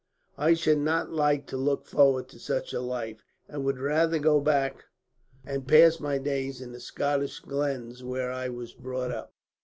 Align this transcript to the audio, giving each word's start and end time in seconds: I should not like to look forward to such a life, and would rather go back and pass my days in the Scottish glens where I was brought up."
I 0.39 0.55
should 0.55 0.79
not 0.79 1.11
like 1.11 1.45
to 1.45 1.57
look 1.57 1.85
forward 1.85 2.27
to 2.29 2.39
such 2.39 2.73
a 2.73 2.81
life, 2.81 3.23
and 3.47 3.63
would 3.63 3.77
rather 3.77 4.17
go 4.17 4.39
back 4.41 4.85
and 5.45 5.67
pass 5.67 5.99
my 5.99 6.17
days 6.17 6.59
in 6.59 6.71
the 6.71 6.79
Scottish 6.79 7.39
glens 7.39 8.03
where 8.03 8.31
I 8.31 8.49
was 8.49 8.73
brought 8.73 9.11
up." 9.11 9.35